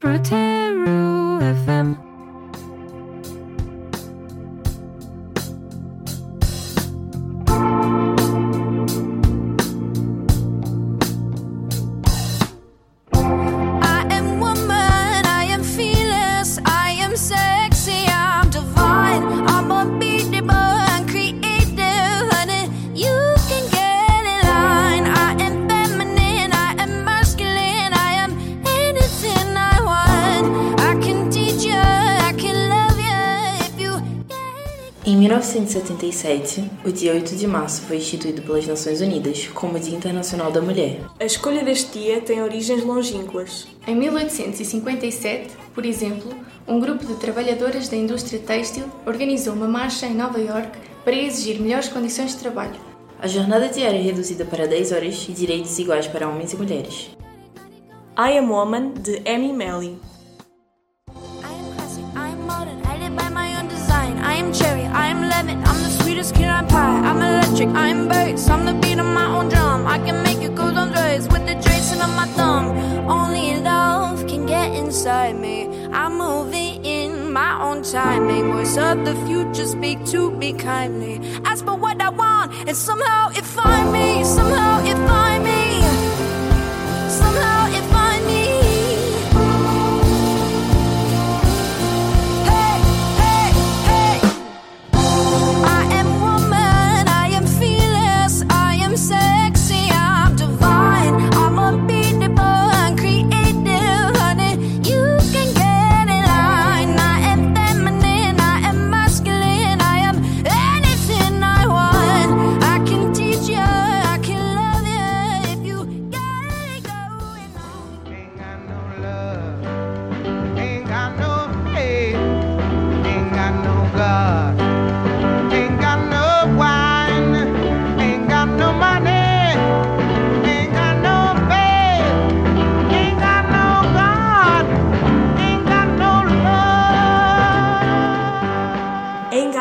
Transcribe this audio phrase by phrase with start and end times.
[0.00, 0.45] Protect.
[35.36, 40.62] 1977, o dia 8 de março foi instituído pelas Nações Unidas como Dia Internacional da
[40.62, 41.00] Mulher.
[41.20, 43.66] A escolha deste dia tem origens longínquas.
[43.86, 46.32] Em 1857, por exemplo,
[46.66, 50.70] um grupo de trabalhadoras da indústria têxtil organizou uma marcha em Nova York
[51.04, 52.80] para exigir melhores condições de trabalho.
[53.20, 57.10] A jornada diária é reduzida para 10 horas e direitos iguais para homens e mulheres.
[58.18, 59.98] I Am Woman, de Amy Melly.
[65.36, 67.00] Lemon, I'm the sweetest kid on pie.
[67.08, 69.86] I'm electric, I am bass, I'm the beat of my own drum.
[69.86, 72.66] I can make it go on rays with the tracing of my thumb.
[73.08, 75.56] Only love can get inside me.
[75.92, 78.52] I'm moving in my own timing.
[78.52, 81.14] Voice of the future, speak to me kindly.
[81.44, 84.24] Ask for what I want, and somehow it find me.
[84.24, 84.75] Somehow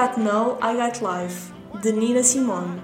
[0.06, 1.52] Got No, I Got Life,
[1.82, 2.80] de Nina Simone.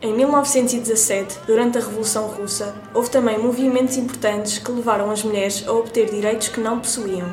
[0.00, 5.72] Em 1917, durante a Revolução Russa, houve também movimentos importantes que levaram as mulheres a
[5.72, 7.28] obter direitos que não possuíam.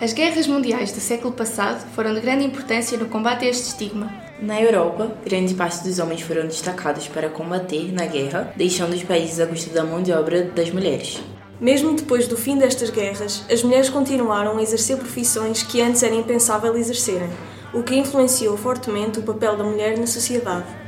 [0.00, 4.12] As guerras mundiais do século passado foram de grande importância no combate a este estigma.
[4.40, 9.40] Na Europa, grande parte dos homens foram destacados para combater na guerra, deixando os países
[9.40, 11.20] à custa da mão de obra das mulheres.
[11.60, 16.14] Mesmo depois do fim destas guerras, as mulheres continuaram a exercer profissões que antes era
[16.14, 17.30] impensável exercerem,
[17.72, 20.81] o que influenciou fortemente o papel da mulher na sociedade.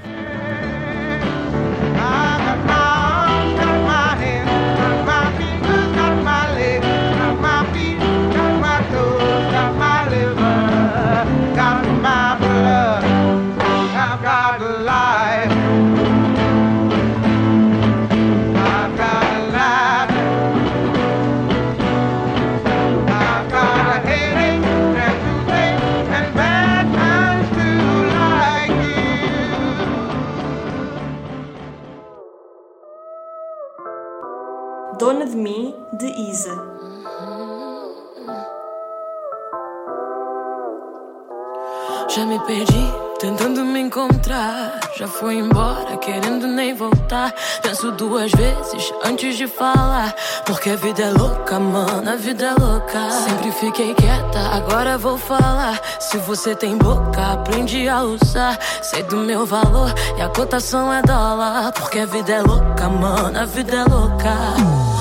[44.04, 44.80] Encontrar.
[44.96, 47.34] Já fui embora, querendo nem voltar.
[47.62, 50.14] Penso duas vezes antes de falar.
[50.44, 53.10] Porque a vida é louca, mano, a vida é louca.
[53.10, 55.80] Sempre fiquei quieta, agora vou falar.
[55.98, 58.58] Se você tem boca, aprende a usar.
[58.82, 61.72] Sei do meu valor e a cotação é dólar.
[61.72, 64.93] Porque a vida é louca, mano, a vida é louca.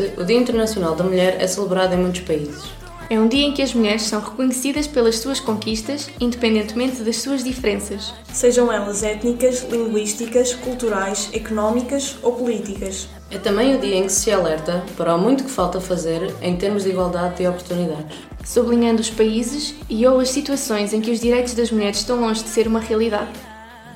[0.00, 2.64] 2020, o Dia Internacional da Mulher é celebrado em muitos países.
[3.10, 7.42] É um dia em que as mulheres são reconhecidas pelas suas conquistas, independentemente das suas
[7.42, 8.14] diferenças.
[8.32, 13.08] Sejam elas étnicas, linguísticas, culturais, económicas ou políticas.
[13.28, 16.56] É também o dia em que se alerta para o muito que falta fazer em
[16.56, 18.16] termos de igualdade de oportunidades.
[18.44, 22.44] Sublinhando os países e ou as situações em que os direitos das mulheres estão longe
[22.44, 23.30] de ser uma realidade.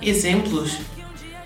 [0.02, 0.76] Exemplos: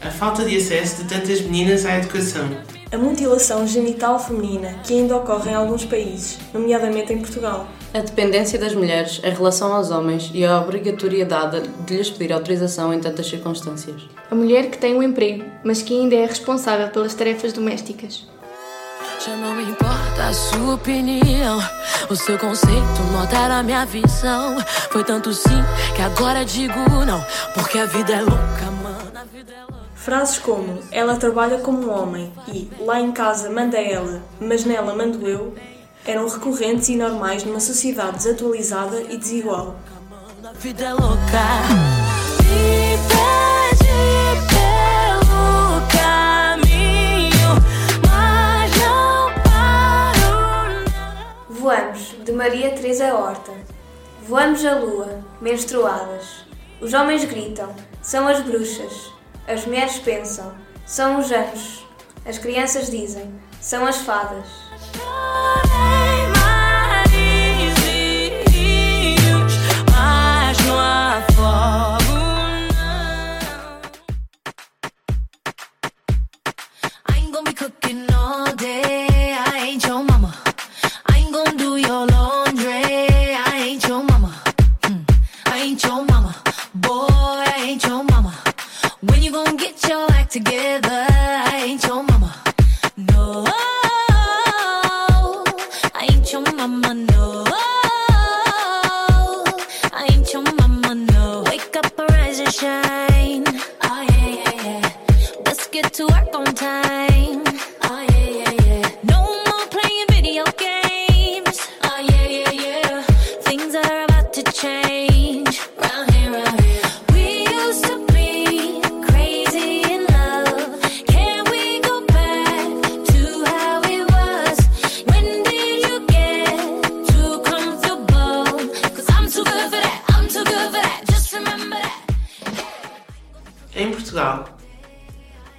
[0.01, 2.49] a falta de acesso de tantas meninas à educação,
[2.91, 7.69] a mutilação genital feminina, que ainda ocorre em alguns países, nomeadamente em Portugal.
[7.93, 12.95] A dependência das mulheres em relação aos homens e a obrigatoriedade de lhes pedir autorização
[12.95, 14.09] em tantas circunstâncias.
[14.31, 18.27] A mulher que tem um emprego, mas que ainda é responsável pelas tarefas domésticas.
[19.23, 21.59] Já não me importa a sua opinião.
[22.09, 24.57] O seu conceito não altera a minha visão.
[24.91, 25.63] Foi tanto sim
[25.95, 27.23] que agora digo não.
[27.53, 29.13] Porque a vida é louca, mano.
[29.15, 29.78] A vida é louca.
[30.09, 34.95] Frases como ela trabalha como um homem e lá em casa manda ela, mas nela
[34.95, 35.55] mando eu,
[36.03, 39.77] eram recorrentes e normais numa sociedade desatualizada e desigual.
[40.61, 41.45] Vida é louca.
[51.51, 53.53] Voamos, de Maria Teresa Horta.
[54.27, 56.47] Voamos a lua, menstruadas.
[56.81, 57.69] Os homens gritam,
[58.01, 59.18] são as bruxas.
[59.49, 60.53] As mulheres pensam,
[60.85, 61.87] são os anjos.
[62.27, 64.68] As crianças dizem, são as fadas.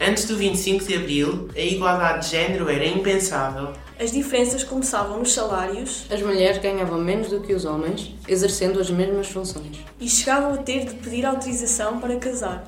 [0.10, 3.74] Antes do 25 de Abril, a igualdade de género era impensável.
[4.00, 8.90] As diferenças começavam nos salários As mulheres ganhavam menos do que os homens, exercendo as
[8.90, 9.78] mesmas funções.
[10.00, 12.66] e chegavam a ter de pedir autorização para casar.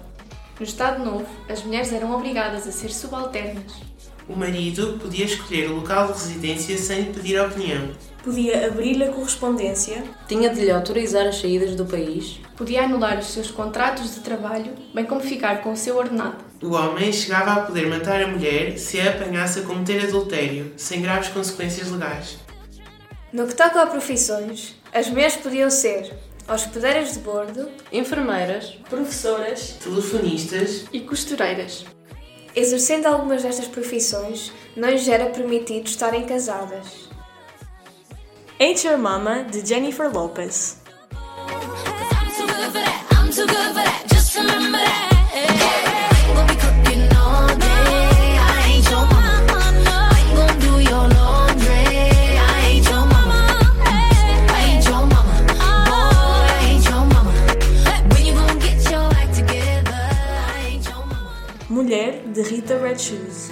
[0.60, 3.74] No Estado Novo, as mulheres eram obrigadas a ser subalternas.
[4.32, 7.90] O marido podia escolher o local de residência sem lhe pedir opinião.
[8.24, 13.26] Podia abrir-lhe a correspondência Tinha de lhe autorizar as saídas do país, Podia anular os
[13.26, 16.38] seus contratos de trabalho, bem como ficar com o seu ordenado.
[16.62, 21.02] O homem chegava a poder matar a mulher se a apanhasse a cometer adultério, sem
[21.02, 22.38] graves consequências legais.
[23.34, 26.14] No que toca a profissões, as mulheres podiam ser
[26.48, 31.86] hospedeiras de bordo, enfermeiras, professoras, Telefonistas, E costureiras.
[32.56, 37.10] Exercendo algumas destas profissões, não lhes era permitido estarem casadas.
[38.60, 40.78] Ain't Your Mama, de Jennifer Lopez.
[41.12, 43.06] I'm too good for that.
[43.12, 44.06] I'm too good for that.
[44.08, 45.12] Just remember that.
[45.34, 45.91] I
[62.42, 63.52] de Rita Red Shoes.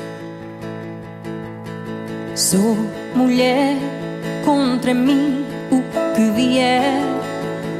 [2.36, 2.75] Sou
[3.15, 3.77] mulher
[4.45, 5.81] contra mim, o
[6.15, 7.01] que vier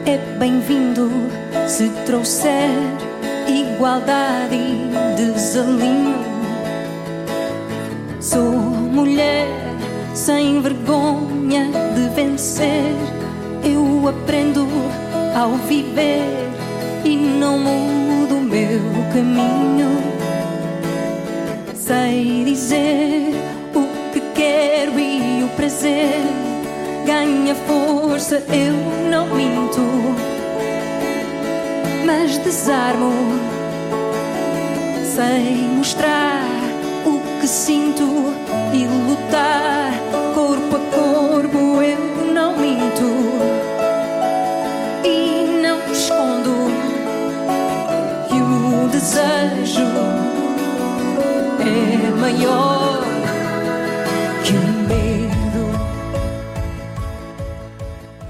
[0.06, 1.10] é bem-vindo
[1.68, 2.70] se trouxer
[3.48, 6.20] igualdade e desalinho.
[8.20, 9.48] Sou mulher
[10.14, 12.94] sem vergonha de vencer,
[13.64, 14.68] eu aprendo
[15.36, 16.50] ao viver
[17.06, 18.80] e não mudo o meu
[19.14, 20.09] caminho.
[21.90, 23.34] Sei dizer
[23.74, 26.22] o que quero e o prazer
[27.04, 28.76] ganha força, eu
[29.10, 29.82] não minto,
[32.06, 33.12] mas desarmo.
[35.04, 36.44] Sei mostrar
[37.08, 38.06] o que sinto
[38.72, 39.79] e lutar
[52.32, 53.02] maior
[54.46, 54.54] que
[54.88, 55.80] medo.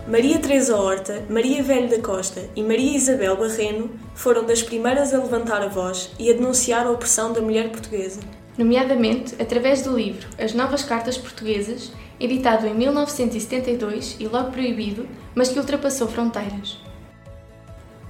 [0.08, 5.18] Maria Teresa Horta, Maria Velho da Costa e Maria Isabel Barreno foram das primeiras a
[5.18, 8.22] levantar a voz e a denunciar a opressão da mulher portuguesa.
[8.58, 15.50] Nomeadamente através do livro As Novas Cartas Portuguesas, editado em 1972 e logo proibido, mas
[15.50, 16.78] que ultrapassou fronteiras.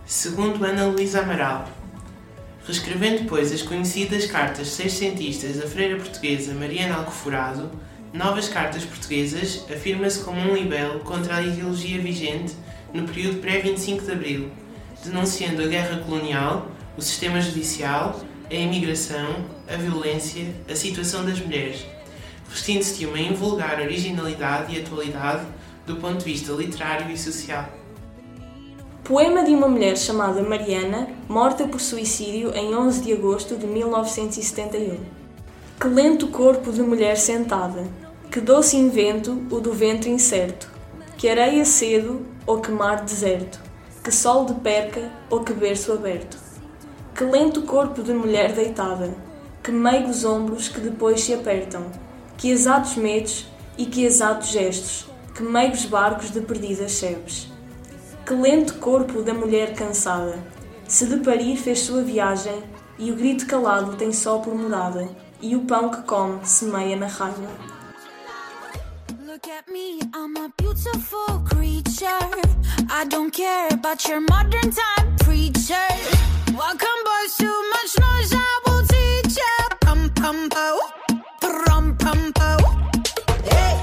[0.05, 1.67] Segundo Ana Luísa Amaral,
[2.69, 7.71] reescrevendo depois as conhecidas cartas seiscentistas da freira portuguesa Mariana Alcoforado,
[8.13, 12.53] Novas Cartas Portuguesas afirma-se como um libelo contra a ideologia vigente
[12.93, 14.51] no período pré-25 de Abril,
[15.03, 21.87] denunciando a guerra colonial, o sistema judicial, a imigração, a violência, a situação das mulheres,
[22.47, 25.45] vestindo-se de uma invulgar originalidade e atualidade
[25.87, 27.78] do ponto de vista literário e social.
[29.09, 34.99] Poema de uma mulher chamada Mariana, morta por suicídio em 11 de agosto de 1971.
[35.81, 37.87] Que lento corpo de mulher sentada,
[38.29, 40.69] que doce invento o do ventre incerto,
[41.17, 43.59] que areia cedo ou que mar deserto,
[44.03, 46.37] que sol de perca ou que berço aberto.
[47.15, 49.09] Que lento corpo de mulher deitada,
[49.63, 51.87] que meigos ombros que depois se apertam,
[52.37, 57.48] que exatos medos e que exatos gestos, que meigos barcos de perdidas sebes.
[58.29, 60.37] Que lento corpo da mulher cansada,
[60.87, 62.63] se de parir fez sua viagem,
[62.99, 65.09] e o grito calado tem só por morada,
[65.41, 67.49] e o pão que come semeia na raiva.
[69.25, 72.29] Look at me, I'm a beautiful creature.
[72.91, 75.89] I don't care about your modern time preacher.
[76.55, 79.75] Welcome, boys, too much noise, I will teach ya.
[79.81, 80.79] Pum pum po,
[81.41, 82.57] pum pum po.
[83.49, 83.73] Hey,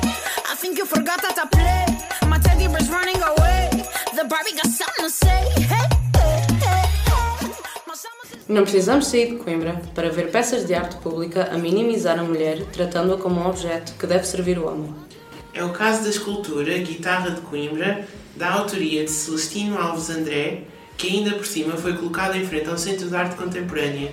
[0.48, 1.55] I think you forgot that I
[8.48, 12.64] Não precisamos sair de Coimbra para ver peças de arte pública a minimizar a mulher,
[12.72, 14.94] tratando-a como um objeto que deve servir o homem.
[15.52, 20.62] É o caso da escultura Guitarra de Coimbra, da autoria de Celestino Alves André,
[20.96, 24.12] que ainda por cima foi colocada em frente ao Centro de Arte Contemporânea.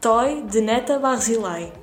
[0.00, 1.81] Toy de Neta Barzilai.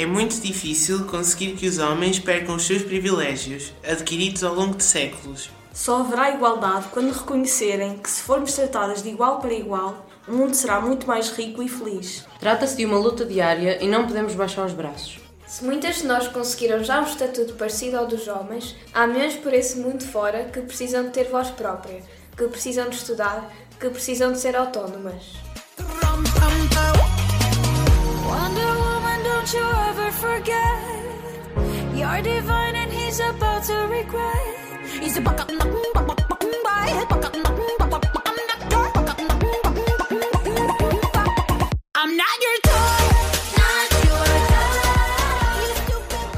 [0.00, 4.82] É muito difícil conseguir que os homens percam os seus privilégios, adquiridos ao longo de
[4.82, 5.50] séculos.
[5.74, 10.54] Só haverá igualdade quando reconhecerem que, se formos tratadas de igual para igual, o mundo
[10.54, 12.24] será muito mais rico e feliz.
[12.38, 15.18] Trata-se de uma luta diária e não podemos baixar os braços.
[15.46, 19.52] Se muitas de nós conseguiram já um estatuto parecido ao dos homens, há milhões por
[19.52, 22.02] esse mundo fora que precisam de ter voz própria,
[22.34, 25.24] que precisam de estudar, que precisam de ser autónomas.
[29.52, 29.58] Rum, pum, pum.
[29.58, 30.78] Wonder Woman, don't you ever forget.
[31.94, 34.80] You're divine and he's about to regret.
[35.00, 35.50] He's a buck up,
[41.94, 43.02] I'm not your toy.
[43.58, 45.60] Not your toy.
[45.60, 46.28] You stupid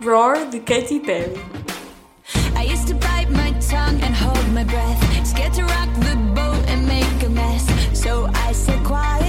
[0.00, 0.06] boy.
[0.06, 1.40] Roar de Katy Perry.
[2.56, 5.26] I used to bite my tongue and hold my breath.
[5.26, 7.66] Scared to rock the boat and make a mess.
[7.92, 9.19] So I said quietly,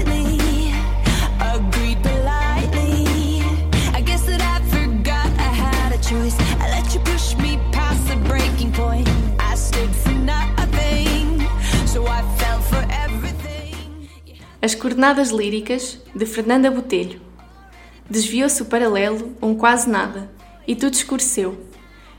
[14.64, 17.20] As Coordenadas Líricas, de Fernanda Botelho.
[18.08, 20.30] Desviou-se o paralelo, um quase nada,
[20.68, 21.60] e tudo escureceu.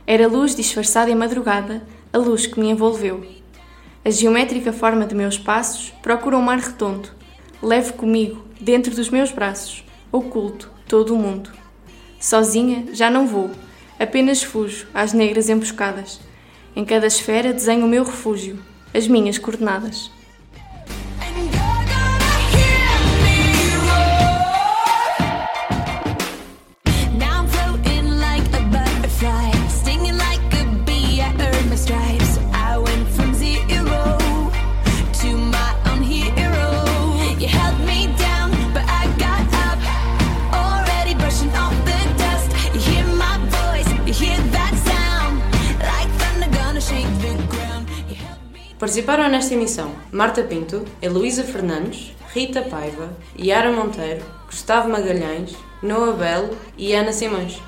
[0.05, 3.25] Era luz disfarçada em madrugada, a luz que me envolveu.
[4.05, 7.11] A geométrica forma de meus passos procura um mar redondo.
[7.63, 11.49] Levo comigo, dentro dos meus braços, oculto todo o mundo.
[12.19, 13.53] Sozinha já não vou,
[14.01, 16.19] apenas fujo às negras emboscadas.
[16.75, 18.59] Em cada esfera desenho o meu refúgio,
[18.93, 20.11] as minhas coordenadas.
[48.93, 53.09] Participaram nesta emissão Marta Pinto, Heloísa Fernandes, Rita Paiva,
[53.39, 57.59] Yara Monteiro, Gustavo Magalhães, Noa Belo e Ana Simões.